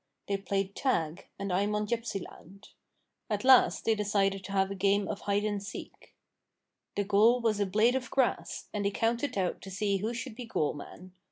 [0.27, 2.69] They played tag, and I'm on gypsyland.
[3.29, 6.15] At last they decided to have a game of hide and seek.
[6.95, 10.33] The goal was a blade of grass, and they counted out to see who should
[10.35, 11.13] be goal man.